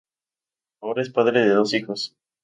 [0.81, 2.15] Ahora es padre de dos hijos.